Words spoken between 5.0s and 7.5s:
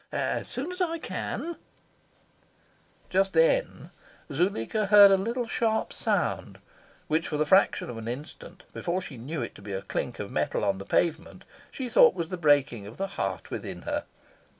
a little sharp sound which, for the